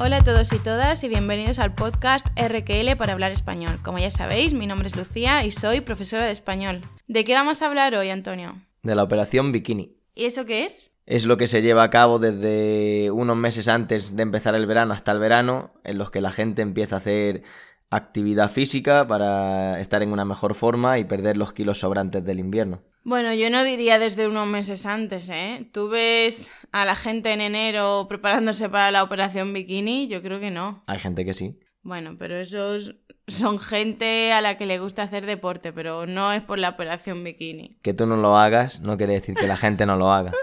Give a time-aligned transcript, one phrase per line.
[0.00, 3.80] Hola a todos y todas y bienvenidos al podcast RQL para hablar español.
[3.82, 6.82] Como ya sabéis, mi nombre es Lucía y soy profesora de español.
[7.08, 8.62] ¿De qué vamos a hablar hoy, Antonio?
[8.84, 9.96] De la operación Bikini.
[10.14, 10.92] ¿Y eso qué es?
[11.04, 14.94] Es lo que se lleva a cabo desde unos meses antes de empezar el verano
[14.94, 17.42] hasta el verano, en los que la gente empieza a hacer
[17.90, 22.82] actividad física para estar en una mejor forma y perder los kilos sobrantes del invierno.
[23.04, 25.68] Bueno, yo no diría desde unos meses antes, ¿eh?
[25.72, 30.08] ¿Tú ves a la gente en enero preparándose para la operación bikini?
[30.08, 30.82] Yo creo que no.
[30.86, 31.58] Hay gente que sí.
[31.82, 36.42] Bueno, pero esos son gente a la que le gusta hacer deporte, pero no es
[36.42, 37.78] por la operación bikini.
[37.82, 40.32] Que tú no lo hagas no quiere decir que la gente no lo haga.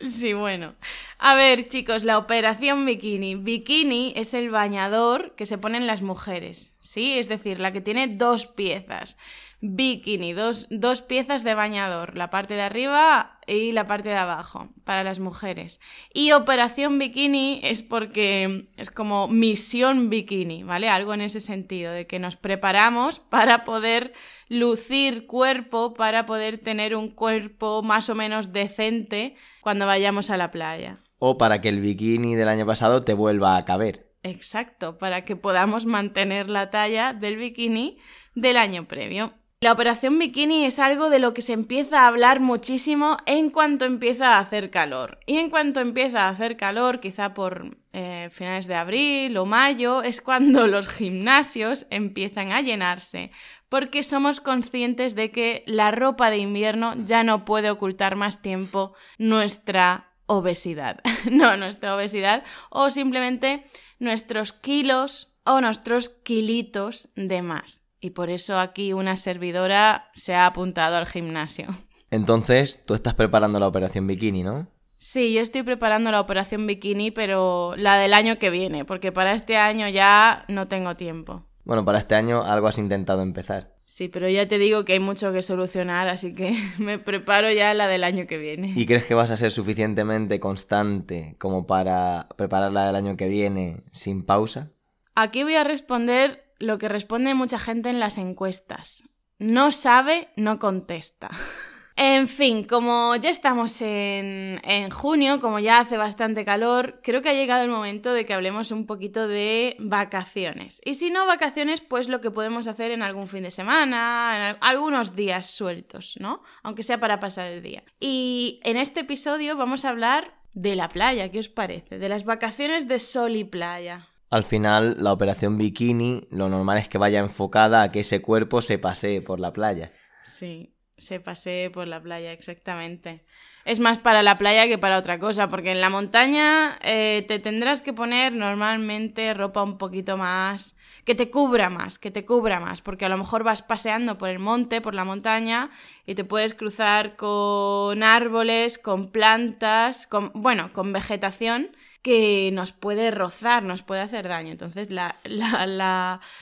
[0.00, 0.74] Sí, bueno.
[1.18, 3.34] A ver, chicos, la operación bikini.
[3.34, 7.18] Bikini es el bañador que se ponen las mujeres, ¿sí?
[7.18, 9.16] Es decir, la que tiene dos piezas.
[9.60, 14.68] Bikini, dos, dos piezas de bañador, la parte de arriba y la parte de abajo,
[14.84, 15.80] para las mujeres.
[16.12, 20.90] Y operación bikini es porque es como misión bikini, ¿vale?
[20.90, 24.12] Algo en ese sentido, de que nos preparamos para poder
[24.48, 30.50] lucir cuerpo, para poder tener un cuerpo más o menos decente cuando vayamos a la
[30.50, 30.98] playa.
[31.18, 34.12] O para que el bikini del año pasado te vuelva a caber.
[34.22, 37.98] Exacto, para que podamos mantener la talla del bikini
[38.34, 39.32] del año previo.
[39.62, 43.86] La operación bikini es algo de lo que se empieza a hablar muchísimo en cuanto
[43.86, 45.18] empieza a hacer calor.
[45.24, 50.02] Y en cuanto empieza a hacer calor, quizá por eh, finales de abril o mayo,
[50.02, 53.30] es cuando los gimnasios empiezan a llenarse,
[53.70, 58.92] porque somos conscientes de que la ropa de invierno ya no puede ocultar más tiempo
[59.16, 61.00] nuestra obesidad.
[61.32, 63.64] no, nuestra obesidad o simplemente
[63.98, 70.46] nuestros kilos o nuestros kilitos de más y por eso aquí una servidora se ha
[70.46, 71.66] apuntado al gimnasio.
[72.10, 74.68] Entonces, tú estás preparando la operación bikini, ¿no?
[74.98, 79.34] Sí, yo estoy preparando la operación bikini, pero la del año que viene, porque para
[79.34, 81.44] este año ya no tengo tiempo.
[81.64, 83.74] Bueno, para este año algo has intentado empezar.
[83.84, 87.74] Sí, pero ya te digo que hay mucho que solucionar, así que me preparo ya
[87.74, 88.72] la del año que viene.
[88.74, 93.28] ¿Y crees que vas a ser suficientemente constante como para preparar la del año que
[93.28, 94.70] viene sin pausa?
[95.14, 99.04] Aquí voy a responder lo que responde mucha gente en las encuestas.
[99.38, 101.30] No sabe, no contesta.
[101.98, 107.30] En fin, como ya estamos en, en, junio, como ya hace bastante calor, creo que
[107.30, 110.82] ha llegado el momento de que hablemos un poquito de vacaciones.
[110.84, 114.56] Y si no vacaciones, pues lo que podemos hacer en algún fin de semana, en
[114.60, 116.42] algunos días sueltos, ¿no?
[116.62, 117.82] Aunque sea para pasar el día.
[117.98, 121.98] Y en este episodio vamos a hablar de la playa, ¿qué os parece?
[121.98, 124.08] De las vacaciones de sol y playa.
[124.28, 128.60] Al final, la operación bikini, lo normal es que vaya enfocada a que ese cuerpo
[128.60, 129.92] se pasee por la playa.
[130.24, 133.24] Sí, se pasee por la playa, exactamente.
[133.64, 137.38] Es más para la playa que para otra cosa, porque en la montaña eh, te
[137.38, 142.58] tendrás que poner normalmente ropa un poquito más, que te cubra más, que te cubra
[142.58, 145.70] más, porque a lo mejor vas paseando por el monte, por la montaña,
[146.04, 153.10] y te puedes cruzar con árboles, con plantas, con, bueno, con vegetación que nos puede
[153.10, 154.50] rozar, nos puede hacer daño.
[154.52, 154.88] Entonces,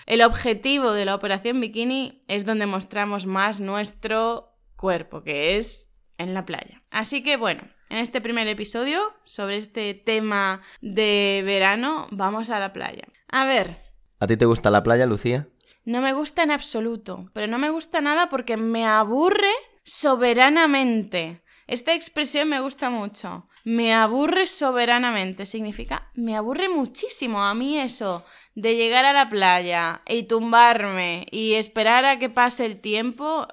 [0.06, 6.34] el objetivo de la operación bikini es donde mostramos más nuestro cuerpo, que es en
[6.34, 6.82] la playa.
[6.90, 12.72] Así que bueno, en este primer episodio sobre este tema de verano, vamos a la
[12.72, 13.04] playa.
[13.28, 13.82] A ver.
[14.20, 15.48] ¿A ti te gusta la playa, Lucía?
[15.84, 21.42] No me gusta en absoluto, pero no me gusta nada porque me aburre soberanamente.
[21.66, 23.48] Esta expresión me gusta mucho.
[23.64, 25.46] Me aburre soberanamente.
[25.46, 31.54] Significa, me aburre muchísimo a mí eso de llegar a la playa y tumbarme y
[31.54, 33.48] esperar a que pase el tiempo.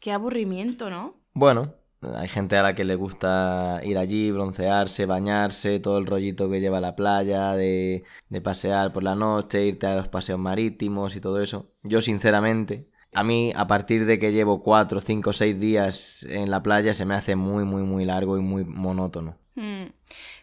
[0.00, 1.14] qué aburrimiento, ¿no?
[1.32, 6.50] Bueno, hay gente a la que le gusta ir allí, broncearse, bañarse, todo el rollito
[6.50, 10.38] que lleva a la playa, de, de pasear por la noche, irte a los paseos
[10.38, 11.72] marítimos y todo eso.
[11.82, 16.62] Yo, sinceramente, a mí, a partir de que llevo cuatro, cinco, seis días en la
[16.62, 19.36] playa, se me hace muy, muy, muy largo y muy monótono.
[19.54, 19.86] Hmm.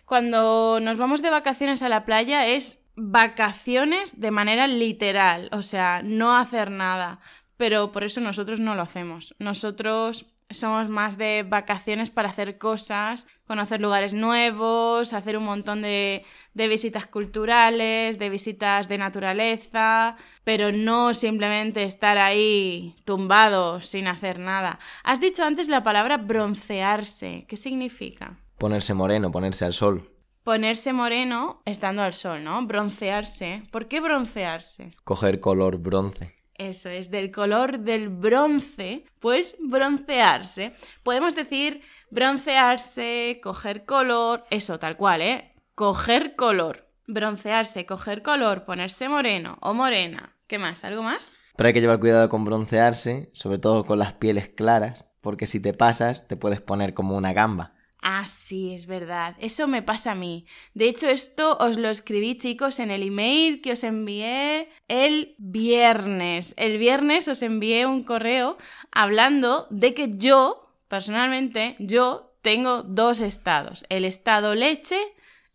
[0.05, 6.01] Cuando nos vamos de vacaciones a la playa es vacaciones de manera literal, o sea,
[6.03, 7.19] no hacer nada.
[7.57, 9.33] Pero por eso nosotros no lo hacemos.
[9.39, 16.23] Nosotros somos más de vacaciones para hacer cosas, conocer lugares nuevos, hacer un montón de,
[16.53, 24.39] de, visitas culturales, de visitas de naturaleza, pero no simplemente estar ahí tumbados sin hacer
[24.39, 24.79] nada.
[25.03, 27.45] Has dicho antes la palabra broncearse.
[27.47, 28.37] ¿Qué significa?
[28.57, 30.11] Ponerse moreno, ponerse al sol.
[30.43, 32.65] Ponerse moreno estando al sol, ¿no?
[32.67, 33.63] Broncearse.
[33.71, 34.91] ¿Por qué broncearse?
[35.03, 40.73] Coger color bronce eso es, del color del bronce, pues broncearse.
[41.03, 45.53] Podemos decir broncearse, coger color, eso, tal cual, ¿eh?
[45.75, 46.85] Coger color.
[47.07, 50.35] broncearse, coger color, ponerse moreno o morena.
[50.47, 50.83] ¿Qué más?
[50.83, 51.37] ¿Algo más?
[51.55, 55.59] Pero hay que llevar cuidado con broncearse, sobre todo con las pieles claras, porque si
[55.59, 57.73] te pasas te puedes poner como una gamba.
[58.01, 59.35] Ah, sí, es verdad.
[59.39, 60.45] Eso me pasa a mí.
[60.73, 66.53] De hecho, esto os lo escribí, chicos, en el email que os envié el viernes.
[66.57, 68.57] El viernes os envié un correo
[68.91, 73.85] hablando de que yo, personalmente, yo tengo dos estados.
[73.89, 74.99] El estado leche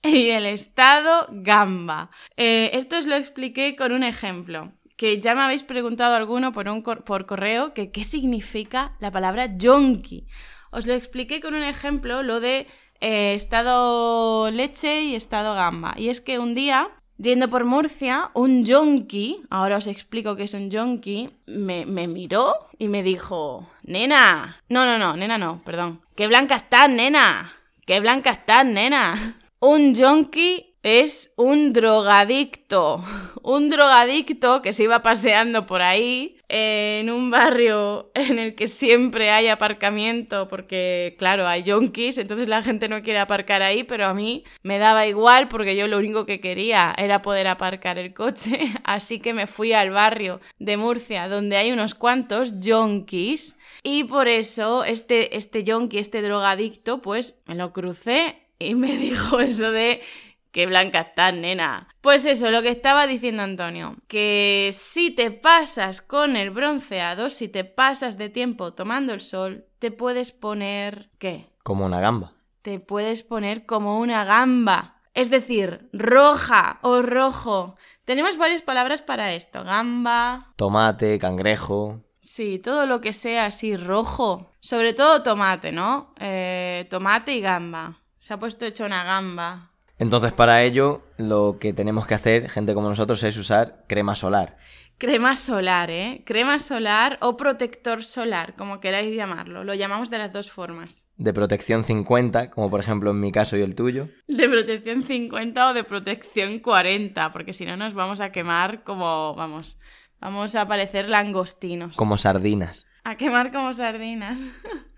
[0.03, 2.11] y el estado gamba.
[2.37, 6.69] Eh, esto os lo expliqué con un ejemplo que ya me habéis preguntado alguno por,
[6.69, 10.27] un por correo que qué significa la palabra yonki.
[10.70, 12.67] Os lo expliqué con un ejemplo, lo de
[13.00, 15.94] eh, estado leche y estado gamba.
[15.96, 16.88] Y es que un día,
[17.19, 22.55] yendo por Murcia, un yonki, ahora os explico qué es un yonki, me, me miró
[22.78, 27.52] y me dijo, nena, no, no, no, nena no, perdón, qué blanca estás, nena,
[27.87, 29.37] qué blanca estás, nena.
[29.61, 33.05] Un yonki es un drogadicto.
[33.43, 39.31] Un drogadicto que se iba paseando por ahí en un barrio en el que siempre
[39.31, 44.14] hay aparcamiento porque, claro, hay yonkis, entonces la gente no quiere aparcar ahí, pero a
[44.14, 48.58] mí me daba igual porque yo lo único que quería era poder aparcar el coche,
[48.85, 53.56] así que me fui al barrio de Murcia donde hay unos cuantos yonkis.
[53.85, 59.41] Y por eso este, este yonki, este drogadicto, pues me lo crucé y me dijo
[59.41, 60.03] eso de
[60.52, 61.88] Qué blanca estás, nena.
[62.00, 67.49] Pues eso, lo que estaba diciendo Antonio, que si te pasas con el bronceado, si
[67.49, 71.11] te pasas de tiempo tomando el sol, te puedes poner...
[71.19, 71.50] ¿qué?
[71.62, 72.32] Como una gamba.
[72.62, 74.97] Te puedes poner como una gamba.
[75.14, 77.76] Es decir, roja o rojo.
[78.05, 79.64] Tenemos varias palabras para esto.
[79.64, 80.53] Gamba.
[80.56, 82.00] Tomate, cangrejo.
[82.20, 84.50] Sí, todo lo que sea así rojo.
[84.61, 86.14] Sobre todo tomate, ¿no?
[86.19, 87.99] Eh, tomate y gamba.
[88.19, 89.69] Se ha puesto hecho una gamba.
[90.00, 94.56] Entonces, para ello, lo que tenemos que hacer, gente como nosotros, es usar crema solar.
[94.97, 96.23] Crema solar, ¿eh?
[96.25, 99.62] Crema solar o protector solar, como queráis llamarlo.
[99.62, 101.05] Lo llamamos de las dos formas.
[101.19, 104.08] De protección 50, como por ejemplo en mi caso y el tuyo.
[104.26, 109.35] De protección 50 o de protección 40, porque si no nos vamos a quemar como,
[109.35, 109.79] vamos,
[110.19, 111.94] vamos a parecer langostinos.
[111.99, 112.87] Como sardinas.
[113.05, 114.41] A quemar como sardinas.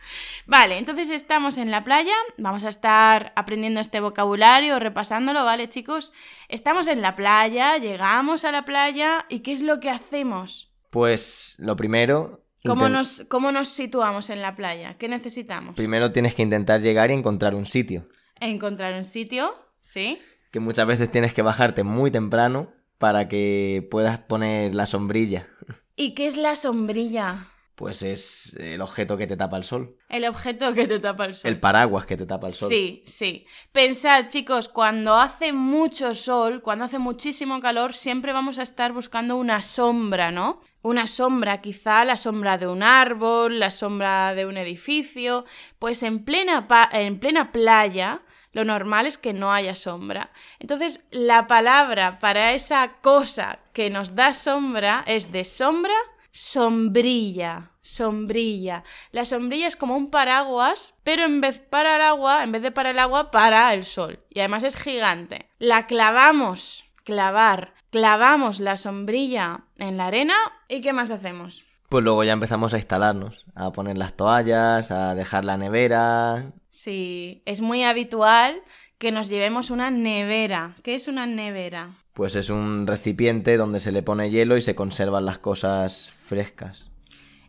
[0.46, 6.12] Vale, entonces estamos en la playa, vamos a estar aprendiendo este vocabulario, repasándolo, ¿vale chicos?
[6.48, 10.72] Estamos en la playa, llegamos a la playa y ¿qué es lo que hacemos?
[10.90, 12.40] Pues lo primero...
[12.64, 14.96] ¿Cómo nos, ¿Cómo nos situamos en la playa?
[14.96, 15.74] ¿Qué necesitamos?
[15.74, 18.08] Primero tienes que intentar llegar y encontrar un sitio.
[18.38, 20.20] Encontrar un sitio, ¿sí?
[20.52, 25.48] Que muchas veces tienes que bajarte muy temprano para que puedas poner la sombrilla.
[25.96, 27.51] ¿Y qué es la sombrilla?
[27.74, 29.96] Pues es el objeto que te tapa el sol.
[30.08, 31.50] El objeto que te tapa el sol.
[31.50, 32.68] El paraguas que te tapa el sol.
[32.68, 33.46] Sí, sí.
[33.72, 39.36] Pensad, chicos, cuando hace mucho sol, cuando hace muchísimo calor, siempre vamos a estar buscando
[39.36, 40.60] una sombra, ¿no?
[40.82, 45.44] Una sombra, quizá la sombra de un árbol, la sombra de un edificio.
[45.78, 48.22] Pues en plena, en plena playa,
[48.52, 50.30] lo normal es que no haya sombra.
[50.58, 55.94] Entonces, la palabra para esa cosa que nos da sombra es de sombra,
[56.32, 58.84] sombrilla sombrilla.
[59.10, 62.70] La sombrilla es como un paraguas, pero en vez para el agua, en vez de
[62.70, 64.20] para el agua, para el sol.
[64.30, 65.48] Y además es gigante.
[65.58, 70.34] La clavamos, clavar, clavamos la sombrilla en la arena
[70.68, 71.64] y ¿qué más hacemos?
[71.88, 76.52] Pues luego ya empezamos a instalarnos, a poner las toallas, a dejar la nevera.
[76.70, 78.62] Sí, es muy habitual
[78.96, 80.76] que nos llevemos una nevera.
[80.82, 81.90] ¿Qué es una nevera?
[82.12, 86.90] Pues es un recipiente donde se le pone hielo y se conservan las cosas frescas.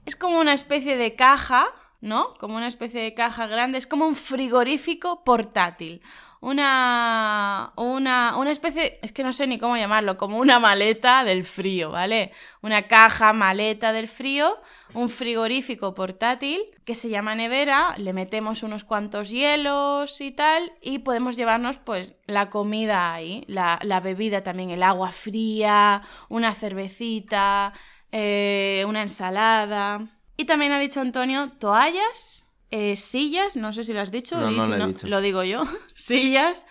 [0.05, 1.67] Es como una especie de caja,
[2.01, 2.34] ¿no?
[2.36, 6.01] Como una especie de caja grande, es como un frigorífico portátil.
[6.41, 11.46] Una, una, una especie, es que no sé ni cómo llamarlo, como una maleta del
[11.46, 12.34] frío, ¿vale?
[12.62, 14.60] Una caja, maleta del frío,
[14.94, 21.00] un frigorífico portátil que se llama nevera, le metemos unos cuantos hielos y tal, y
[21.00, 27.74] podemos llevarnos pues la comida ahí, la, la bebida también, el agua fría, una cervecita,
[28.12, 30.20] eh, una ensalada.
[30.38, 34.52] Y también ha dicho Antonio toallas, eh, sillas, no sé si lo has dicho, no,
[34.52, 35.08] no lo, dicho.
[35.08, 35.64] lo digo yo,
[35.96, 36.66] sillas.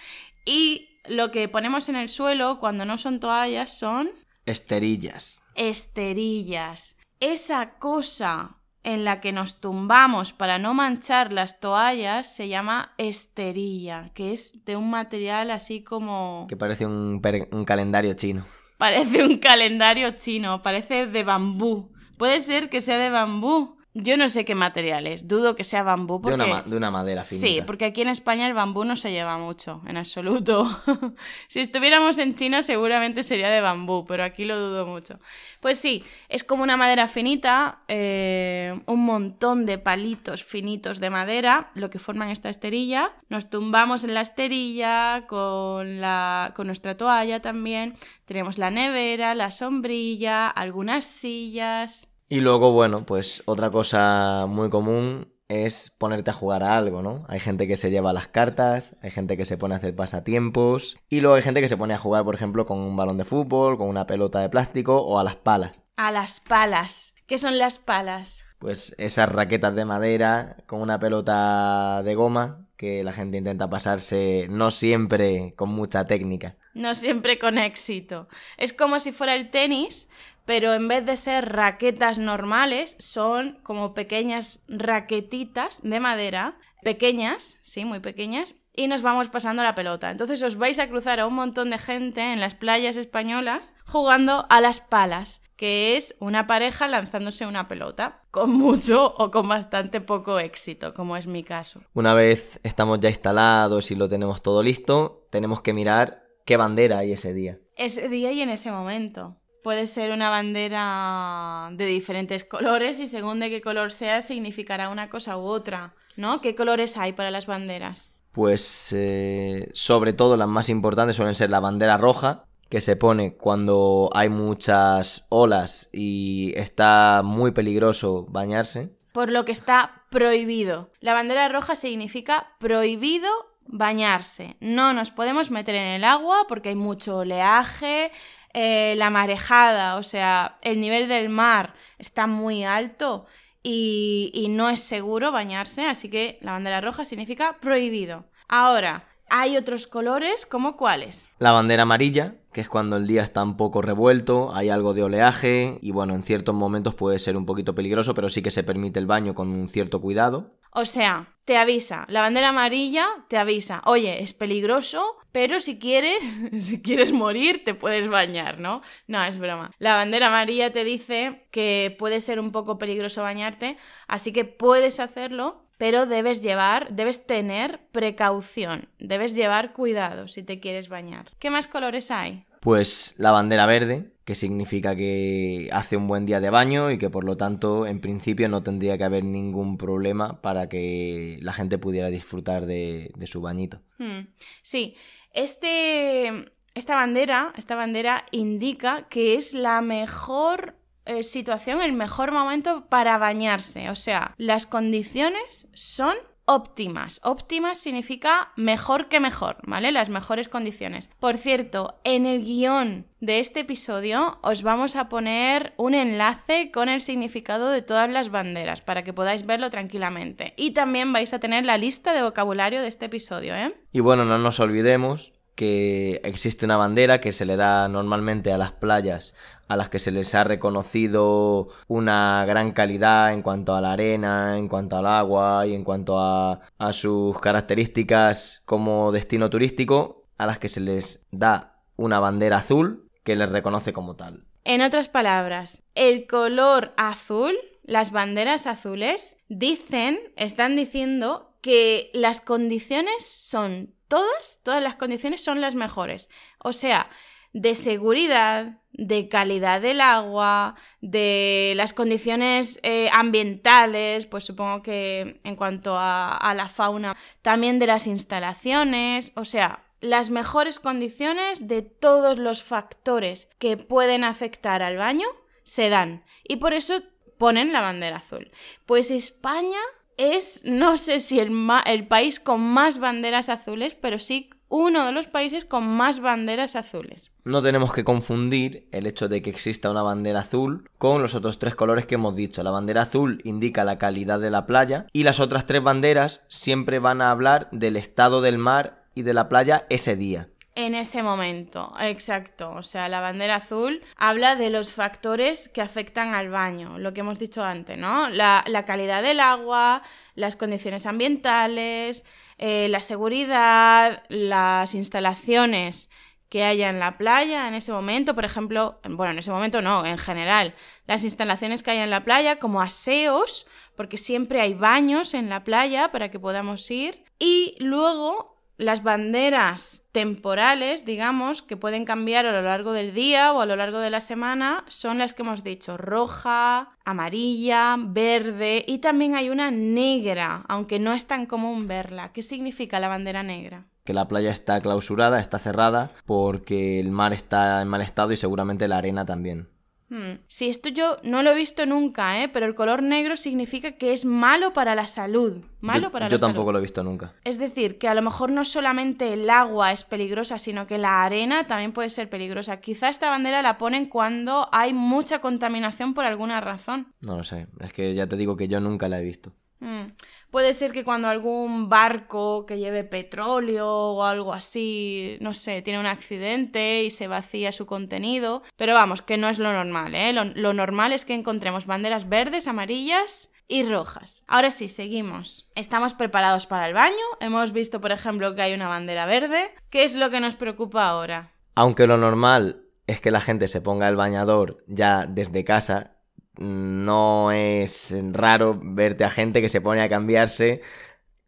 [0.45, 4.11] Y lo que ponemos en el suelo cuando no son toallas son...
[4.47, 5.43] Esterillas.
[5.55, 6.97] Esterillas.
[7.23, 14.11] Esa cosa en la que nos tumbamos para no manchar las toallas se llama esterilla,
[14.13, 16.47] que es de un material así como...
[16.49, 18.45] Que parece un, un calendario chino.
[18.77, 21.93] Parece un calendario chino, parece de bambú.
[22.19, 23.77] Puede ser que sea de bambú.
[23.95, 26.23] Yo no sé qué material es, dudo que sea bambú.
[26.23, 26.43] Porque...
[26.43, 27.47] De, una, de una madera finita.
[27.47, 30.67] Sí, porque aquí en España el bambú no se lleva mucho, en absoluto.
[31.49, 35.19] si estuviéramos en China seguramente sería de bambú, pero aquí lo dudo mucho.
[35.61, 41.69] Pues sí, es como una madera finita, eh, un montón de palitos finitos de madera,
[41.75, 43.13] lo que forman esta esterilla.
[43.29, 47.95] Nos tumbamos en la esterilla con, la, con nuestra toalla también.
[48.25, 55.35] Tenemos la nevera, la sombrilla, algunas sillas y luego, bueno, pues otra cosa muy común
[55.49, 57.27] es ponerte a jugar a algo, ¿no?
[57.29, 60.97] Hay gente que se lleva las cartas, hay gente que se pone a hacer pasatiempos
[61.11, 63.27] y luego hay gente que se pone a jugar, por ejemplo, con un balón de
[63.27, 65.83] fútbol, con una pelota de plástico o a las palas.
[65.99, 67.15] A las palas.
[67.27, 68.47] ¿Qué son las palas?
[68.59, 74.47] Pues esas raquetas de madera con una pelota de goma que la gente intenta pasarse
[74.51, 76.57] no siempre con mucha técnica.
[76.75, 78.29] No siempre con éxito.
[78.57, 80.09] Es como si fuera el tenis,
[80.45, 87.85] pero en vez de ser raquetas normales, son como pequeñas raquetitas de madera, pequeñas, sí,
[87.85, 90.11] muy pequeñas, y nos vamos pasando la pelota.
[90.11, 94.47] Entonces os vais a cruzar a un montón de gente en las playas españolas jugando
[94.49, 100.01] a las palas, que es una pareja lanzándose una pelota, con mucho o con bastante
[100.01, 101.83] poco éxito, como es mi caso.
[101.93, 106.99] Una vez estamos ya instalados y lo tenemos todo listo, tenemos que mirar qué bandera
[106.99, 107.59] hay ese día.
[107.77, 109.37] Ese día y en ese momento.
[109.63, 115.09] Puede ser una bandera de diferentes colores y según de qué color sea significará una
[115.09, 116.41] cosa u otra, ¿no?
[116.41, 118.13] ¿Qué colores hay para las banderas?
[118.33, 123.35] Pues eh, sobre todo las más importantes suelen ser la bandera roja, que se pone
[123.35, 128.91] cuando hay muchas olas y está muy peligroso bañarse.
[129.13, 130.91] Por lo que está prohibido.
[131.01, 133.29] La bandera roja significa prohibido
[133.67, 134.57] bañarse.
[134.61, 138.11] No nos podemos meter en el agua porque hay mucho oleaje,
[138.55, 143.27] eh, la marejada, o sea, el nivel del mar está muy alto
[143.63, 148.27] y, y no es seguro bañarse, así que la bandera roja significa prohibido.
[148.49, 149.05] Ahora,
[149.35, 151.27] hay otros colores, ¿como cuáles?
[151.39, 155.05] La bandera amarilla, que es cuando el día está un poco revuelto, hay algo de
[155.05, 158.63] oleaje y bueno, en ciertos momentos puede ser un poquito peligroso, pero sí que se
[158.63, 160.59] permite el baño con un cierto cuidado.
[160.71, 166.23] O sea, te avisa, la bandera amarilla te avisa, oye, es peligroso, pero si quieres,
[166.59, 168.83] si quieres morir, te puedes bañar, ¿no?
[169.07, 169.71] No, es broma.
[169.79, 175.01] La bandera amarilla te dice que puede ser un poco peligroso bañarte, así que puedes
[175.01, 181.33] hacerlo, pero debes llevar, debes tener precaución, debes llevar cuidado si te quieres bañar.
[181.41, 182.45] ¿Qué más colores hay?
[182.61, 187.11] Pues la bandera verde, que significa que hace un buen día de baño y que
[187.11, 191.79] por lo tanto en principio no tendría que haber ningún problema para que la gente
[191.79, 193.81] pudiera disfrutar de, su bañito.
[193.99, 194.29] Hmm.
[194.63, 194.95] Sí,
[195.35, 202.87] este, esta bandera, esta bandera indica que es la mejor eh, situación, el mejor momento
[202.89, 203.91] para bañarse.
[203.91, 207.21] O sea, las condiciones son óptimas.
[207.23, 209.93] Óptimas significa mejor que mejor, ¿vale?
[209.93, 211.11] Las mejores condiciones.
[211.19, 216.89] Por cierto, en el guion de este episodio os vamos a poner un enlace con
[216.89, 220.55] el significado de todas las banderas para que podáis verlo tranquilamente.
[220.57, 223.75] Y también vais a tener la lista de vocabulario de este episodio, ¿eh?
[223.93, 228.59] Y bueno, no nos olvidemos que existe una bandera que se le da normalmente a
[228.59, 229.35] las playas
[229.73, 234.59] a las que se les ha reconocido una gran calidad en cuanto a la arena,
[234.59, 236.61] en cuanto al agua y en cuanto a,
[236.93, 243.35] sus características como destino turístico, a las que se les da una bandera azul que
[243.35, 244.45] les reconoce como tal.
[244.65, 253.25] En otras palabras, el color azul, las banderas azules, dicen, están diciendo que las condiciones
[253.25, 256.29] son todas, todas las condiciones son las mejores.
[256.59, 257.09] O sea,
[257.55, 265.57] de seguridad, de calidad del agua, de las condiciones eh, ambientales, pues supongo que en
[265.57, 271.81] cuanto a, a la fauna, también de las instalaciones, o sea, las mejores condiciones de
[271.81, 275.27] todos los factores que pueden afectar al baño
[275.63, 276.23] se dan.
[276.47, 277.03] Y por eso
[277.39, 278.51] ponen la bandera azul.
[278.85, 279.81] Pues España
[280.17, 281.53] es, no sé si el,
[281.87, 286.77] el país con más banderas azules, pero sí uno de los países con más banderas
[286.77, 287.31] azules.
[287.45, 291.59] No tenemos que confundir el hecho de que exista una bandera azul con los otros
[291.59, 292.63] tres colores que hemos dicho.
[292.63, 297.01] La bandera azul indica la calidad de la playa y las otras tres banderas siempre
[297.01, 300.49] van a hablar del estado del mar y de la playa ese día.
[300.75, 302.73] En ese momento, exacto.
[302.73, 307.21] O sea, la bandera azul habla de los factores que afectan al baño, lo que
[307.21, 308.31] hemos dicho antes, ¿no?
[308.31, 310.03] La, calidad del agua,
[310.35, 312.25] las condiciones ambientales,
[312.57, 316.09] eh, la seguridad, las instalaciones
[316.49, 320.07] que haya en la playa en ese momento, por ejemplo, bueno, en ese momento no,
[320.07, 320.75] en general,
[321.07, 325.65] las instalaciones que haya en la playa como aseos, porque siempre hay baños en la
[325.65, 328.52] playa para que podamos ir, y luego
[328.83, 333.77] las banderas temporales, digamos, que pueden cambiar a lo largo del día o a lo
[333.77, 339.51] largo de la semana, son las que hemos dicho, roja, amarilla, verde y también hay
[339.51, 342.33] una negra, aunque no es tan común verla.
[342.33, 343.87] ¿Qué significa la bandera negra?
[344.05, 348.37] Que la playa está clausurada, está cerrada, porque el mar está en mal estado y
[348.37, 349.69] seguramente la arena también.
[350.13, 350.41] Hmm.
[350.47, 352.49] Sí, esto yo no lo he visto nunca, ¿eh?
[352.51, 355.63] pero el color negro significa que es malo para la salud.
[355.81, 356.73] Malo yo, para yo la tampoco salud.
[356.75, 357.33] lo he visto nunca.
[357.45, 361.25] Es decir, que a lo mejor no solamente el agua es peligrosa, sino que la
[361.25, 362.79] arena también puede ser peligrosa.
[362.79, 367.15] Quizá esta bandera la ponen cuando hay mucha contaminación por alguna razón.
[367.23, 369.55] No lo sé, es que ya te digo que yo nunca la he visto.
[369.83, 370.13] Mm.
[370.51, 375.99] Puede ser que cuando algún barco que lleve petróleo o algo así, no sé, tiene
[375.99, 378.63] un accidente y se vacía su contenido.
[378.77, 380.33] Pero vamos, que no es lo normal, ¿eh?
[380.33, 384.45] Lo, lo normal es que encontremos banderas verdes, amarillas y rojas.
[384.47, 385.69] Ahora sí, seguimos.
[385.75, 387.25] Estamos preparados para el baño.
[387.41, 389.75] Hemos visto, por ejemplo, que hay una bandera verde.
[389.91, 391.55] ¿Qué es lo que nos preocupa ahora?
[391.75, 396.12] Aunque lo normal es que la gente se ponga el bañador ya desde casa,
[396.59, 400.83] no es raro verte a gente que se pone a cambiarse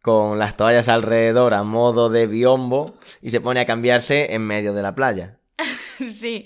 [0.01, 4.73] con las toallas alrededor a modo de biombo y se pone a cambiarse en medio
[4.73, 5.39] de la playa.
[6.07, 6.45] sí,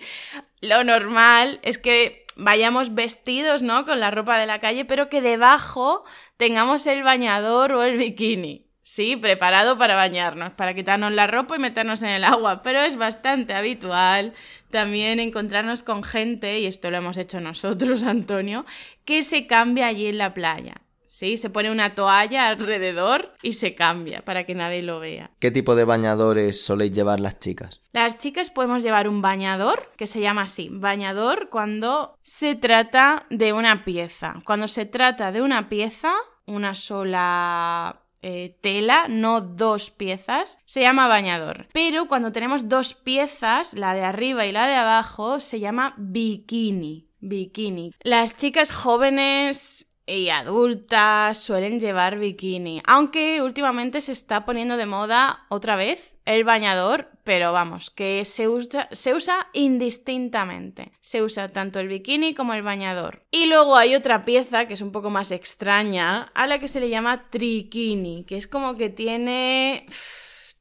[0.62, 3.86] lo normal es que vayamos vestidos, ¿no?
[3.86, 6.04] Con la ropa de la calle, pero que debajo
[6.38, 8.69] tengamos el bañador o el bikini.
[8.92, 12.96] Sí, preparado para bañarnos, para quitarnos la ropa y meternos en el agua, pero es
[12.96, 14.34] bastante habitual
[14.72, 18.66] también encontrarnos con gente, y esto lo hemos hecho nosotros, Antonio,
[19.06, 20.82] que se cambia allí en la playa.
[21.06, 25.30] Sí, se pone una toalla alrededor y se cambia para que nadie lo vea.
[25.38, 27.82] ¿Qué tipo de bañadores soléis llevar las chicas?
[27.92, 33.54] Las chicas podemos llevar un bañador, que se llama así, bañador cuando se trata de
[33.54, 34.40] una pieza.
[34.46, 36.12] Cuando se trata de una pieza,
[36.48, 41.68] una sola eh, tela, no dos piezas, se llama bañador.
[41.74, 47.08] Pero cuando tenemos dos piezas, la de arriba y la de abajo, se llama bikini.
[47.22, 47.92] Bikini.
[48.04, 55.46] Las chicas jóvenes y adultas suelen llevar bikini, aunque últimamente se está poniendo de moda
[55.50, 60.94] otra vez el bañador, pero vamos, que se usa, se usa indistintamente.
[61.00, 63.24] Se usa tanto el bikini como el bañador.
[63.30, 66.80] Y luego hay otra pieza que es un poco más extraña, a la que se
[66.80, 69.86] le llama triquini, que es como que tiene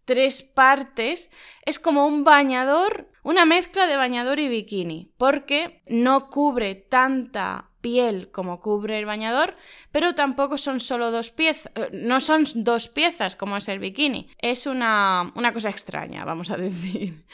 [0.04, 1.30] tres partes.
[1.64, 8.30] Es como un bañador, una mezcla de bañador y bikini, porque no cubre tanta piel
[8.30, 9.56] como cubre el bañador,
[9.92, 14.66] pero tampoco son solo dos piezas, no son dos piezas como es el bikini, es
[14.66, 17.24] una, una cosa extraña, vamos a decir.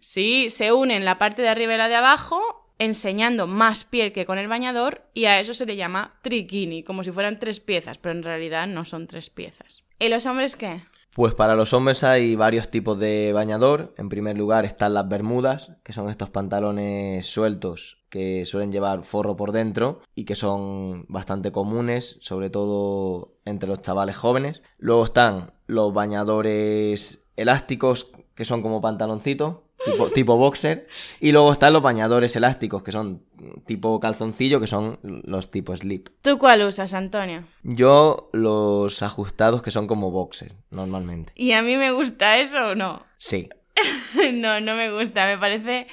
[0.00, 2.40] Sí, se unen la parte de arriba y la de abajo,
[2.80, 7.04] enseñando más piel que con el bañador, y a eso se le llama triquini, como
[7.04, 9.84] si fueran tres piezas, pero en realidad no son tres piezas.
[10.00, 10.80] ¿Y los hombres qué?
[11.14, 13.94] Pues para los hombres hay varios tipos de bañador.
[13.96, 19.36] En primer lugar están las bermudas, que son estos pantalones sueltos que suelen llevar forro
[19.36, 24.62] por dentro y que son bastante comunes, sobre todo entre los chavales jóvenes.
[24.78, 30.88] Luego están los bañadores elásticos, que son como pantaloncitos, tipo, tipo boxer.
[31.20, 33.22] Y luego están los bañadores elásticos, que son
[33.64, 36.08] tipo calzoncillo, que son los tipo slip.
[36.20, 37.44] ¿Tú cuál usas, Antonio?
[37.62, 41.32] Yo los ajustados, que son como boxer, normalmente.
[41.36, 43.04] ¿Y a mí me gusta eso o no?
[43.18, 43.48] Sí.
[44.32, 45.86] no, no me gusta, me parece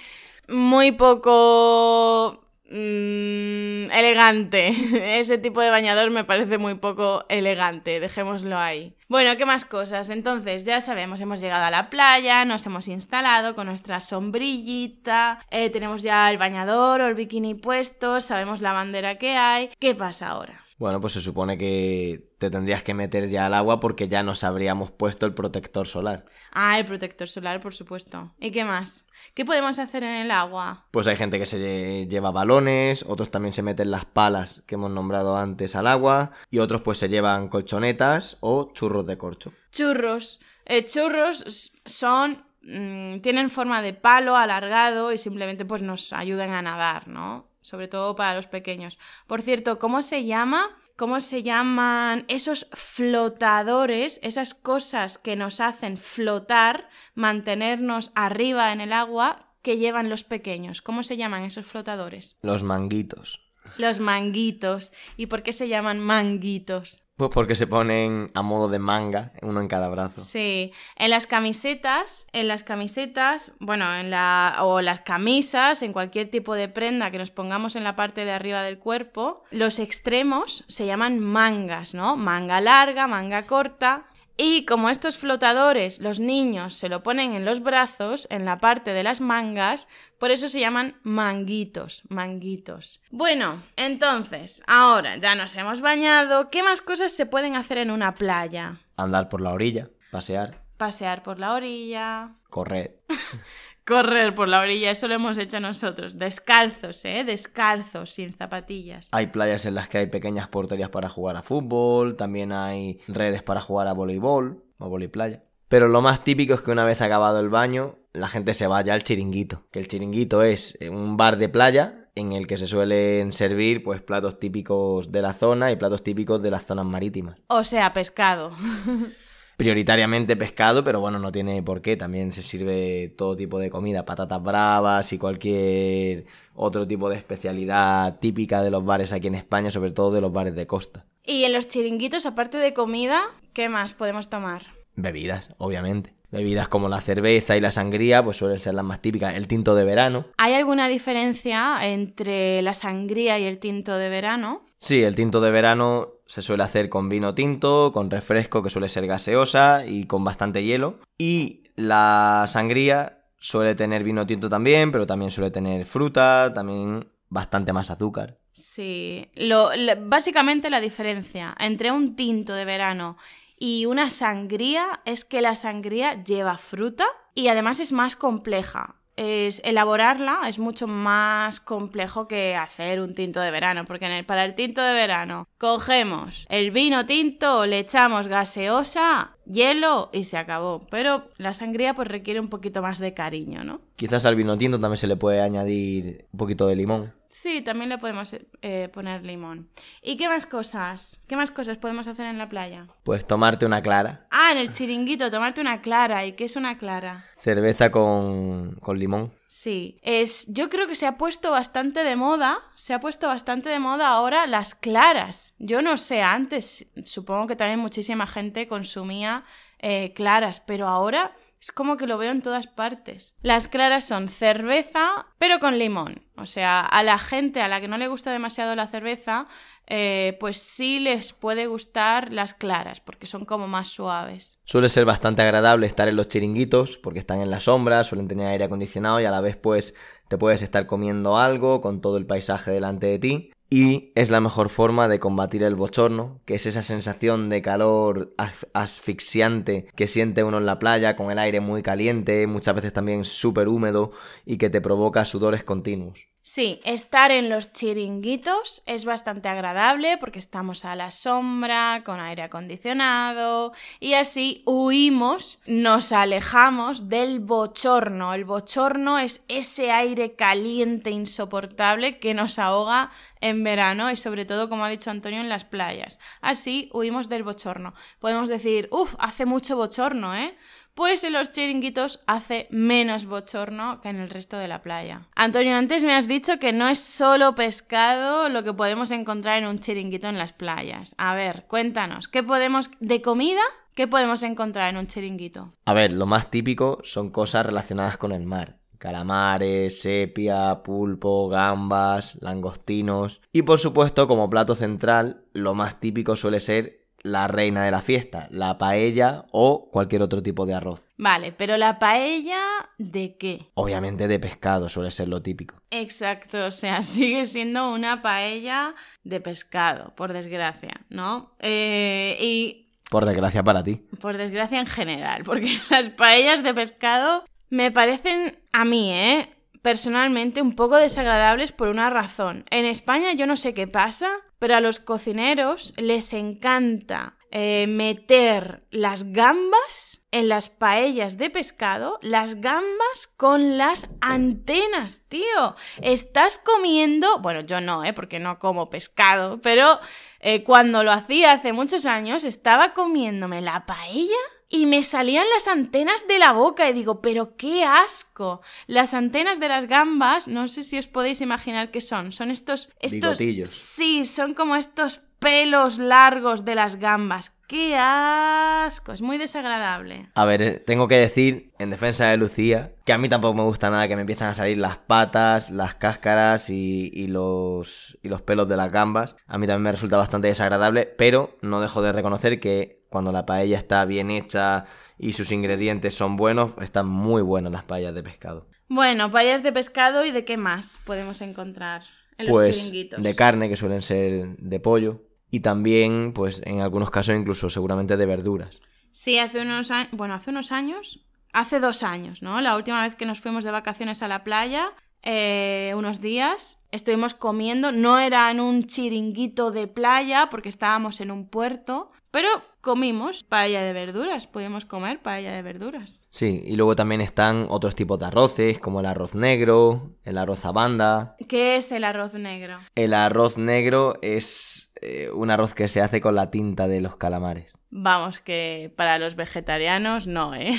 [0.47, 4.67] muy poco mmm, elegante.
[5.19, 8.93] Ese tipo de bañador me parece muy poco elegante, dejémoslo ahí.
[9.09, 10.09] Bueno, ¿qué más cosas?
[10.09, 15.69] Entonces, ya sabemos, hemos llegado a la playa, nos hemos instalado con nuestra sombrillita, eh,
[15.69, 19.69] tenemos ya el bañador o el bikini puesto, sabemos la bandera que hay.
[19.79, 20.66] ¿Qué pasa ahora?
[20.77, 24.43] Bueno, pues se supone que te tendrías que meter ya al agua porque ya nos
[24.43, 26.25] habríamos puesto el protector solar.
[26.51, 28.33] Ah, el protector solar, por supuesto.
[28.39, 29.07] ¿Y qué más?
[29.33, 30.85] ¿Qué podemos hacer en el agua?
[30.91, 34.91] Pues hay gente que se lleva balones, otros también se meten las palas que hemos
[34.91, 39.53] nombrado antes al agua y otros pues se llevan colchonetas o churros de corcho.
[39.71, 40.39] Churros.
[40.65, 46.61] Eh, churros son mmm, tienen forma de palo alargado y simplemente pues nos ayudan a
[46.61, 47.46] nadar, ¿no?
[47.67, 48.97] Sobre todo para los pequeños.
[49.27, 50.77] Por cierto, ¿cómo se llama?
[50.95, 58.93] ¿Cómo se llaman esos flotadores, esas cosas que nos hacen flotar, mantenernos arriba en el
[58.93, 60.81] agua que llevan los pequeños?
[60.81, 62.37] ¿Cómo se llaman esos flotadores?
[62.41, 63.41] Los manguitos.
[63.77, 64.93] Los manguitos.
[65.17, 67.03] ¿Y por qué se llaman manguitos?
[67.17, 70.21] Pues porque se ponen a modo de manga, uno en cada brazo.
[70.21, 76.29] Sí, en las camisetas, en las camisetas, bueno, en la o las camisas, en cualquier
[76.29, 80.63] tipo de prenda que nos pongamos en la parte de arriba del cuerpo, los extremos
[80.67, 82.17] se llaman mangas, ¿no?
[82.17, 84.05] Manga larga, manga corta.
[84.39, 88.93] Y como estos flotadores los niños se lo ponen en los brazos, en la parte
[88.93, 89.87] de las mangas,
[90.19, 93.01] por eso se llaman manguitos, manguitos.
[93.09, 98.13] Bueno, entonces, ahora ya nos hemos bañado, ¿qué más cosas se pueden hacer en una
[98.13, 98.81] playa?
[98.95, 103.01] Andar por la orilla, pasear, Pasear por la orilla, correr.
[103.87, 107.23] correr por la orilla, eso lo hemos hecho nosotros, descalzos, ¿eh?
[107.25, 109.07] Descalzos, sin zapatillas.
[109.13, 113.43] Hay playas en las que hay pequeñas porterías para jugar a fútbol, también hay redes
[113.43, 115.43] para jugar a voleibol o voleiplaya.
[115.69, 118.93] Pero lo más típico es que una vez acabado el baño, la gente se vaya
[118.93, 119.67] al chiringuito.
[119.71, 124.01] Que el chiringuito es un bar de playa en el que se suelen servir pues
[124.01, 127.43] platos típicos de la zona y platos típicos de las zonas marítimas.
[127.47, 128.51] O sea, pescado.
[129.57, 131.97] Prioritariamente pescado, pero bueno, no tiene por qué.
[131.97, 138.19] También se sirve todo tipo de comida, patatas bravas y cualquier otro tipo de especialidad
[138.19, 141.05] típica de los bares aquí en España, sobre todo de los bares de costa.
[141.23, 143.21] y en los chiringuitos, aparte de comida,
[143.53, 144.61] ¿qué más podemos tomar?
[144.95, 146.13] Bebidas, obviamente.
[146.29, 149.35] Bebidas como la cerveza y la sangría, pues suelen ser las más típicas.
[149.35, 150.27] El tinto de verano.
[150.37, 154.61] ¿Hay alguna diferencia entre la sangría y el tinto de verano?
[154.77, 158.89] Sí, el tinto de verano se suele hacer con vino tinto, con refresco que suele
[158.89, 160.99] ser gaseosa y con bastante hielo.
[161.17, 167.73] Y la sangría suele tener vino tinto también, pero también suele tener fruta, también bastante
[167.73, 168.37] más azúcar.
[168.51, 169.69] Sí, lo,
[170.01, 173.17] básicamente la diferencia entre un tinto de verano
[173.59, 178.96] y una sangría es que la sangría lleva fruta y además es más compleja.
[179.17, 184.25] Es, elaborarla es mucho más complejo que hacer un tinto de verano, porque en el,
[184.25, 190.37] para el tinto de verano cogemos el vino tinto, le echamos gaseosa, hielo y se
[190.37, 190.85] acabó.
[190.89, 193.81] Pero la sangría pues requiere un poquito más de cariño, ¿no?
[193.95, 197.16] Quizás al vino tinto también se le puede añadir un poquito de limón.
[197.29, 199.69] Sí, también le podemos eh, poner limón.
[200.01, 201.21] ¿Y qué más cosas?
[201.27, 202.87] ¿Qué más cosas podemos hacer en la playa?
[203.03, 206.25] Pues tomarte una clara, Ah, en el chiringuito, tomarte una clara.
[206.25, 207.25] ¿Y qué es una clara?
[207.37, 209.33] cerveza con, con limón.
[209.47, 210.47] Sí, es.
[210.53, 212.59] Yo creo que se ha puesto bastante de moda.
[212.75, 215.53] Se ha puesto bastante de moda ahora las claras.
[215.59, 219.43] Yo no sé, antes supongo que también muchísima gente consumía
[219.79, 223.35] eh, claras, pero ahora es como que lo veo en todas partes.
[223.41, 226.23] Las claras son cerveza, pero con limón.
[226.35, 229.47] O sea, a la gente a la que no le gusta demasiado la cerveza,
[229.87, 234.59] eh, pues sí les puede gustar las claras, porque son como más suaves.
[234.65, 238.47] Suele ser bastante agradable estar en los chiringuitos porque están en la sombra, suelen tener
[238.47, 239.95] aire acondicionado y a la vez pues
[240.27, 243.51] te puedes estar comiendo algo con todo el paisaje delante de ti.
[243.69, 248.33] Y es la mejor forma de combatir el bochorno, que es esa sensación de calor
[248.37, 252.93] as- asfixiante que siente uno en la playa con el aire muy caliente, muchas veces
[252.93, 254.11] también súper húmedo
[254.45, 256.19] y que te provoca sudores continuos.
[256.49, 262.43] Sí, estar en los chiringuitos es bastante agradable porque estamos a la sombra, con aire
[262.43, 268.33] acondicionado y así huimos, nos alejamos del bochorno.
[268.33, 274.69] El bochorno es ese aire caliente insoportable que nos ahoga en verano y sobre todo,
[274.69, 276.17] como ha dicho Antonio, en las playas.
[276.39, 277.93] Así huimos del bochorno.
[278.19, 280.55] Podemos decir, uff, hace mucho bochorno, ¿eh?
[280.97, 285.27] Pues en los chiringuitos hace menos bochorno que en el resto de la playa.
[285.35, 289.67] Antonio, antes me has dicho que no es solo pescado lo que podemos encontrar en
[289.67, 291.13] un chiringuito en las playas.
[291.19, 293.61] A ver, cuéntanos, ¿qué podemos de comida?
[293.93, 295.69] ¿Qué podemos encontrar en un chiringuito?
[295.85, 298.79] A ver, lo más típico son cosas relacionadas con el mar.
[298.97, 303.43] Calamares, sepia, pulpo, gambas, langostinos.
[303.53, 308.01] Y por supuesto, como plato central, lo más típico suele ser la reina de la
[308.01, 311.05] fiesta, la paella o cualquier otro tipo de arroz.
[311.17, 312.59] Vale, pero la paella
[312.97, 313.69] ¿de qué?
[313.75, 315.75] Obviamente de pescado suele ser lo típico.
[315.91, 321.51] Exacto, o sea, sigue siendo una paella de pescado, por desgracia, ¿no?
[321.59, 324.01] Eh, y Por desgracia para ti.
[324.19, 329.49] por desgracia en general, porque las paellas de pescado me parecen a mí, ¿eh?
[329.87, 332.65] Personalmente un poco desagradables por una razón.
[332.71, 334.27] En España yo no sé qué pasa,
[334.59, 342.19] pero a los cocineros les encanta eh, meter las gambas en las paellas de pescado,
[342.21, 345.77] las gambas con las antenas, tío.
[346.01, 348.11] Estás comiendo, bueno, yo no, ¿eh?
[348.11, 350.01] porque no como pescado, pero
[350.41, 354.35] eh, cuando lo hacía hace muchos años, estaba comiéndome la paella
[354.69, 358.61] y me salían las antenas de la boca y digo, pero qué asco.
[358.85, 362.31] Las antenas de las gambas, no sé si os podéis imaginar qué son.
[362.31, 362.91] Son estos...
[362.99, 363.69] estos Bigotillos.
[363.69, 367.53] Sí, son como estos pelos largos de las gambas.
[367.67, 369.11] ¡Qué asco!
[369.11, 370.29] Es muy desagradable.
[370.35, 373.63] A ver, eh, tengo que decir, en defensa de Lucía, que a mí tampoco me
[373.63, 378.29] gusta nada que me empiezan a salir las patas, las cáscaras y, y los, y
[378.29, 379.35] los pelos de las gambas.
[379.47, 383.45] A mí también me resulta bastante desagradable, pero no dejo de reconocer que cuando la
[383.45, 384.85] paella está bien hecha
[385.17, 388.67] y sus ingredientes son buenos, están muy buenas las paellas de pescado.
[388.89, 392.03] Bueno, paellas de pescado y de qué más podemos encontrar
[392.37, 393.21] en los Pues chiringuitos.
[393.21, 398.17] de carne, que suelen ser de pollo, y también, pues en algunos casos incluso seguramente
[398.17, 398.79] de verduras.
[399.11, 402.61] Sí, hace unos años, bueno, hace unos años, hace dos años, ¿no?
[402.61, 404.91] La última vez que nos fuimos de vacaciones a la playa,
[405.23, 411.31] eh, unos días, estuvimos comiendo, no era en un chiringuito de playa porque estábamos en
[411.31, 412.47] un puerto, pero
[412.87, 416.21] comimos paella de verduras, podíamos comer paella de verduras.
[416.29, 420.63] Sí, y luego también están otros tipos de arroces, como el arroz negro, el arroz
[420.63, 421.35] a banda.
[421.49, 422.77] ¿Qué es el arroz negro?
[422.95, 427.17] El arroz negro es eh, un arroz que se hace con la tinta de los
[427.17, 427.77] calamares.
[427.89, 430.71] Vamos, que para los vegetarianos no, ¿eh?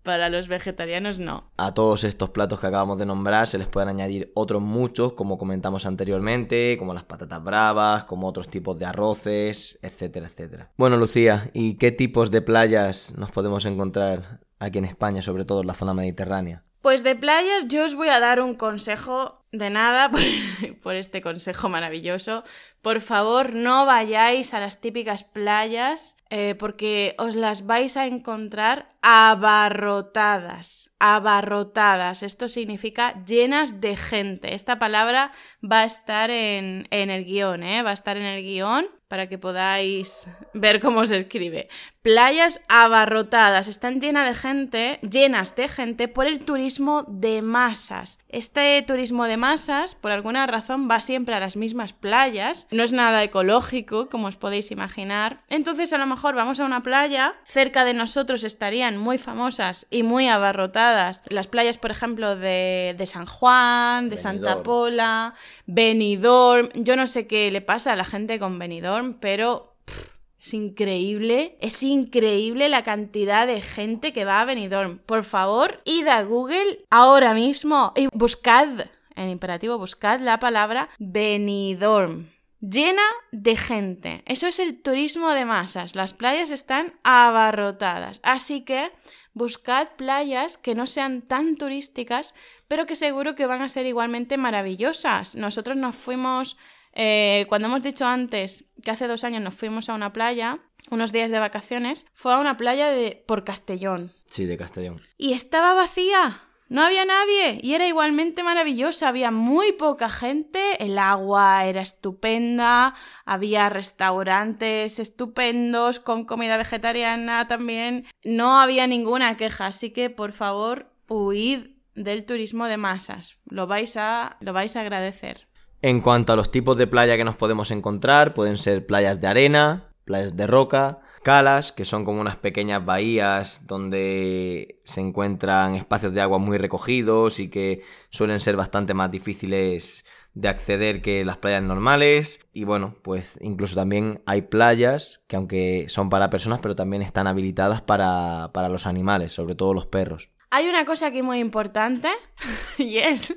[0.02, 1.50] para los vegetarianos no.
[1.56, 5.38] A todos estos platos que acabamos de nombrar se les pueden añadir otros muchos, como
[5.38, 10.70] comentamos anteriormente, como las patatas bravas, como otros tipos de arroces, etcétera, etcétera.
[10.76, 15.60] Bueno, Lucía, ¿y qué tipos de playas nos podemos encontrar aquí en España, sobre todo
[15.62, 16.64] en la zona mediterránea?
[16.82, 20.10] Pues de playas yo os voy a dar un consejo de nada
[20.82, 22.44] por, este consejo maravilloso.
[22.82, 28.94] Por favor, no vayáis a las típicas playas eh, porque os las vais a encontrar
[29.02, 30.90] abarrotadas.
[30.98, 32.22] Abarrotadas.
[32.22, 34.54] Esto significa llenas de gente.
[34.54, 35.32] Esta palabra
[35.62, 37.82] va a estar en, en el guion, ¿eh?
[37.82, 41.68] Va a estar en el guion para que podáis ver cómo se escribe.
[42.02, 48.18] Playas abarrotadas, están llenas de gente, llenas de gente por el turismo de masas.
[48.30, 52.66] Este turismo de masas, por alguna razón, va siempre a las mismas playas.
[52.70, 55.42] No es nada ecológico, como os podéis imaginar.
[55.50, 60.02] Entonces, a lo mejor vamos a una playa, cerca de nosotros estarían muy famosas y
[60.02, 64.38] muy abarrotadas las playas, por ejemplo, de, de San Juan, de Benidorm.
[64.38, 65.34] Santa Pola,
[65.66, 66.70] Benidorm.
[66.76, 71.58] Yo no sé qué le pasa a la gente con Benidorm, pero pff, es increíble,
[71.60, 74.98] es increíble la cantidad de gente que va a Benidorm.
[74.98, 82.28] Por favor, id a Google ahora mismo y buscad, en imperativo, buscad la palabra Benidorm.
[82.60, 84.22] Llena de gente.
[84.26, 85.94] Eso es el turismo de masas.
[85.94, 88.20] Las playas están abarrotadas.
[88.22, 88.92] Así que
[89.32, 92.34] buscad playas que no sean tan turísticas,
[92.68, 95.36] pero que seguro que van a ser igualmente maravillosas.
[95.36, 96.58] Nosotros nos fuimos
[96.92, 100.58] eh, cuando hemos dicho antes que hace dos años nos fuimos a una playa,
[100.90, 104.12] unos días de vacaciones, fue a una playa de por Castellón.
[104.28, 105.00] Sí, de Castellón.
[105.16, 106.42] Y estaba vacía.
[106.68, 112.94] No había nadie y era igualmente maravillosa, había muy poca gente, el agua era estupenda,
[113.24, 120.92] había restaurantes estupendos con comida vegetariana también, no había ninguna queja, así que por favor
[121.08, 125.49] huid del turismo de masas, lo vais a, lo vais a agradecer.
[125.82, 129.26] En cuanto a los tipos de playa que nos podemos encontrar, pueden ser playas de
[129.26, 136.12] arena, playas de roca, calas, que son como unas pequeñas bahías donde se encuentran espacios
[136.12, 141.38] de agua muy recogidos y que suelen ser bastante más difíciles de acceder que las
[141.38, 142.46] playas normales.
[142.52, 147.26] Y bueno, pues incluso también hay playas que aunque son para personas, pero también están
[147.26, 150.30] habilitadas para, para los animales, sobre todo los perros.
[150.50, 152.10] Hay una cosa aquí muy importante
[152.78, 153.34] y es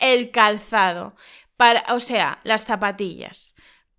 [0.00, 1.14] el calzado.
[1.88, 3.54] O sea, las zapatillas.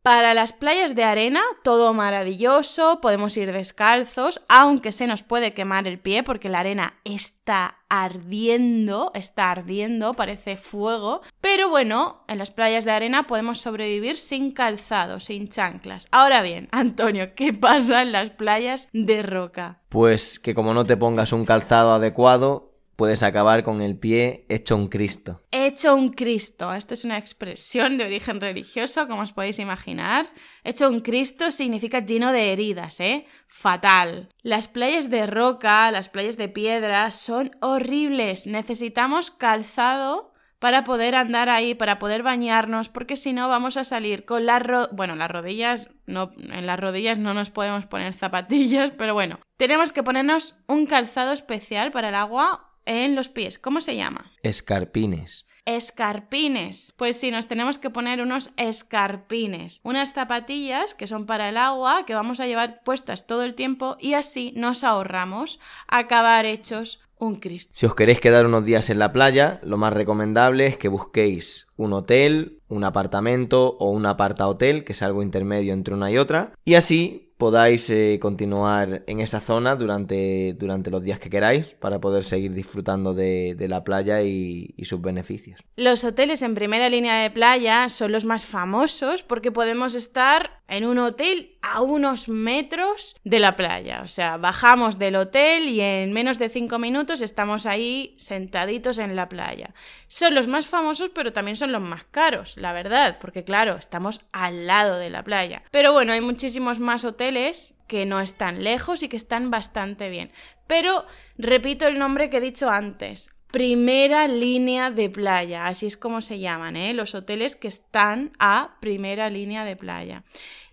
[0.08, 5.86] Para las playas de arena, todo maravilloso, podemos ir descalzos, aunque se nos puede quemar
[5.86, 11.24] el pie porque la arena está ardiendo, está ardiendo, parece fuego.
[11.42, 16.08] Pero bueno, en las playas de arena podemos sobrevivir sin calzado, sin chanclas.
[16.12, 19.82] Ahora bien, Antonio, ¿qué pasa en las playas de roca?
[19.90, 24.76] Pues que como no te pongas un calzado adecuado, puedes acabar con el pie hecho
[24.76, 25.42] un Cristo.
[25.52, 26.74] Hecho un Cristo.
[26.74, 30.30] Esto es una expresión de origen religioso, como os podéis imaginar.
[30.64, 33.26] Hecho un Cristo significa lleno de heridas, ¿eh?
[33.48, 34.30] Fatal.
[34.42, 38.48] Las playas de roca, las playas de piedra son horribles.
[38.48, 44.26] Necesitamos calzado para poder andar ahí, para poder bañarnos, porque si no vamos a salir
[44.26, 48.92] con las ro bueno, las rodillas, no, en las rodillas no nos podemos poner zapatillas,
[48.98, 53.60] pero bueno, tenemos que ponernos un calzado especial para el agua en los pies.
[53.60, 54.32] ¿Cómo se llama?
[54.42, 55.46] Escarpines.
[55.66, 56.94] Escarpines.
[56.98, 59.82] Pues sí, nos tenemos que poner unos escarpines.
[59.84, 63.98] Unas zapatillas que son para el agua, que vamos a llevar puestas todo el tiempo
[64.00, 67.74] y así nos ahorramos acabar hechos un Cristo.
[67.76, 71.68] Si os queréis quedar unos días en la playa, lo más recomendable es que busquéis
[71.76, 76.18] un hotel, un apartamento o un aparta hotel, que es algo intermedio entre una y
[76.18, 81.76] otra, y así podáis eh, continuar en esa zona durante, durante los días que queráis
[81.76, 85.60] para poder seguir disfrutando de, la playa y, sus beneficios.
[85.76, 90.86] Los hoteles en primera línea de playa son los más famosos porque podemos estar en
[90.86, 94.02] un hotel a unos metros de la playa.
[94.04, 99.16] O sea, bajamos del hotel y en menos de cinco minutos estamos ahí sentaditos en
[99.16, 99.74] la playa.
[100.08, 104.22] Son los más famosos, pero también son los más caros, la verdad, porque claro, estamos
[104.32, 105.64] al lado de la playa.
[105.72, 110.32] Pero bueno, hay muchísimos más hoteles que no están lejos y que están bastante bien.
[110.68, 111.06] Pero
[111.38, 116.40] repito el nombre que he dicho antes, primera línea de playa, así es como se
[116.40, 116.94] llaman, ¿eh?
[116.94, 120.24] los hoteles que están a primera línea de playa.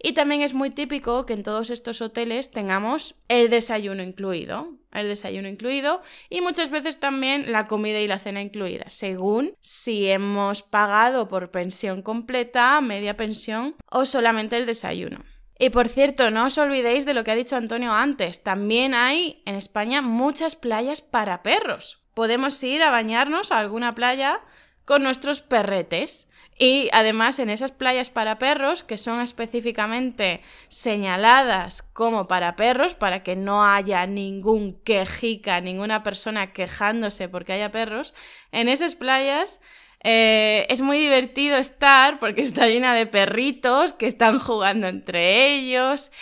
[0.02, 5.08] Y también es muy típico que en todos estos hoteles tengamos el desayuno incluido, el
[5.08, 10.62] desayuno incluido y muchas veces también la comida y la cena incluida, según si hemos
[10.62, 15.24] pagado por pensión completa, media pensión o solamente el desayuno.
[15.58, 19.42] Y por cierto, no os olvidéis de lo que ha dicho Antonio antes, también hay
[19.46, 24.40] en España muchas playas para perros podemos ir a bañarnos a alguna playa
[24.84, 26.28] con nuestros perretes.
[26.56, 33.24] Y además en esas playas para perros, que son específicamente señaladas como para perros, para
[33.24, 38.14] que no haya ningún quejica, ninguna persona quejándose porque haya perros,
[38.52, 39.60] en esas playas
[40.04, 46.12] eh, es muy divertido estar porque está llena de perritos que están jugando entre ellos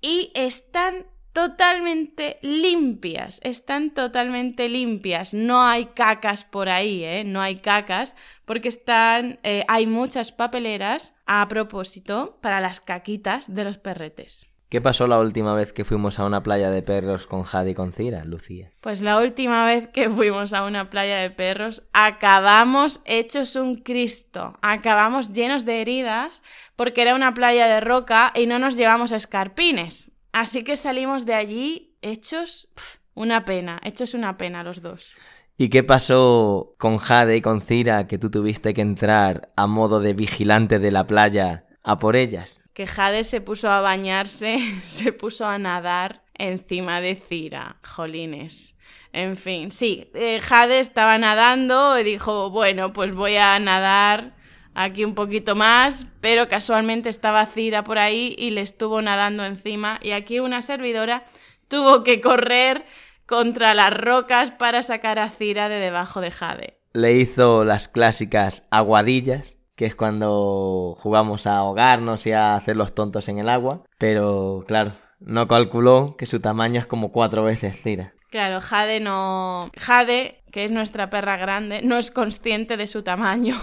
[0.00, 7.24] y están totalmente limpias, están totalmente limpias, no hay cacas por ahí, ¿eh?
[7.24, 8.14] no hay cacas,
[8.44, 14.48] porque están, eh, hay muchas papeleras a propósito para las caquitas de los perretes.
[14.72, 17.74] ¿Qué pasó la última vez que fuimos a una playa de perros con Jade y
[17.74, 18.70] con Cira, Lucía?
[18.80, 24.58] Pues la última vez que fuimos a una playa de perros acabamos hechos un Cristo,
[24.62, 26.42] acabamos llenos de heridas
[26.74, 31.34] porque era una playa de roca y no nos llevamos escarpines, Así que salimos de
[31.34, 32.72] allí hechos
[33.14, 35.14] una pena, hechos una pena los dos.
[35.58, 40.00] ¿Y qué pasó con Jade y con Cira que tú tuviste que entrar a modo
[40.00, 42.60] de vigilante de la playa a por ellas?
[42.72, 48.76] Que Jade se puso a bañarse, se puso a nadar encima de Cira, jolines.
[49.12, 54.34] En fin, sí, eh, Jade estaba nadando y dijo, bueno, pues voy a nadar
[54.74, 59.98] aquí un poquito más, pero casualmente estaba Cira por ahí y le estuvo nadando encima
[60.02, 61.24] y aquí una servidora
[61.68, 62.84] tuvo que correr
[63.26, 66.78] contra las rocas para sacar a Cira de debajo de Jade.
[66.92, 72.94] Le hizo las clásicas aguadillas, que es cuando jugamos a ahogarnos y a hacer los
[72.94, 77.80] tontos en el agua, pero claro, no calculó que su tamaño es como cuatro veces
[77.80, 78.12] Cira.
[78.30, 79.70] Claro, Jade no...
[79.78, 83.56] Jade, que es nuestra perra grande, no es consciente de su tamaño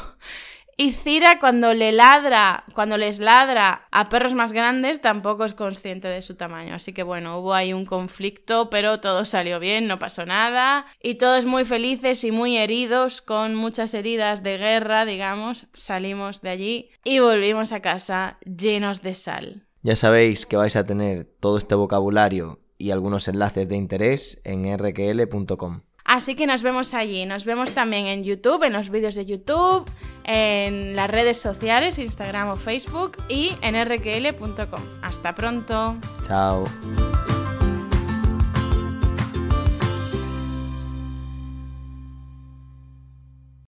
[0.82, 6.08] y Cira cuando le ladra, cuando les ladra a perros más grandes, tampoco es consciente
[6.08, 6.74] de su tamaño.
[6.74, 10.86] Así que bueno, hubo ahí un conflicto, pero todo salió bien, no pasó nada.
[11.04, 16.50] Y todos muy felices y muy heridos, con muchas heridas de guerra, digamos, salimos de
[16.50, 19.68] allí y volvimos a casa llenos de sal.
[19.82, 24.64] Ya sabéis que vais a tener todo este vocabulario y algunos enlaces de interés en
[24.64, 25.82] rql.com.
[26.10, 27.28] Así que nos vemos allí.
[27.28, 29.88] Nos vemos también en YouTube, en los vídeos de YouTube,
[30.24, 34.82] en las redes sociales, Instagram o Facebook y en rql.com.
[35.04, 35.98] Hasta pronto.
[36.26, 36.64] Chao.